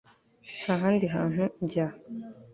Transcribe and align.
Nta 0.63 0.73
handi 0.83 1.05
hantu 1.15 1.43
njya 1.63 1.87